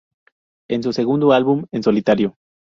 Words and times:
Es 0.67 0.83
su 0.83 0.93
segundo 0.93 1.31
álbum 1.31 1.67
en 1.71 1.83
solitario. 1.83 2.35